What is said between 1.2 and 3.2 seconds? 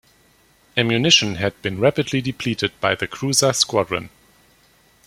had been rapidly depleted by the